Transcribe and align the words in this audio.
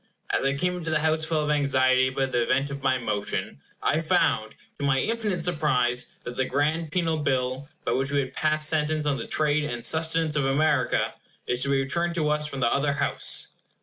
As 0.31 0.43
I 0.43 0.55
came 0.57 0.75
into 0.75 0.89
the 0.89 0.97
House 1.01 1.25
full 1.25 1.43
of 1.43 1.51
anxiety 1.51 2.07
about 2.07 2.31
the 2.31 2.41
event 2.41 2.71
of 2.71 2.81
my 2.81 2.97
motion, 2.97 3.61
I 3.83 4.01
found, 4.01 4.55
to 4.79 4.83
my 4.83 4.97
infinite 4.97 5.45
surprise, 5.45 6.07
that 6.23 6.35
the 6.37 6.45
grand 6.45 6.91
penal 6.91 7.17
bill, 7.17 7.69
by 7.85 7.91
which 7.91 8.09
we 8.09 8.21
had 8.21 8.33
passed 8.33 8.67
sentence 8.67 9.05
on 9.05 9.17
the 9.17 9.27
trade 9.27 9.63
and 9.63 9.85
sustenance 9.85 10.35
of 10.35 10.45
America, 10.47 11.13
is 11.45 11.61
to 11.61 11.69
be 11.69 11.77
returned 11.77 12.15
to 12.15 12.29
us 12.31 12.47
from 12.47 12.61
the 12.61 12.73
other 12.73 12.93
House. 12.93 13.49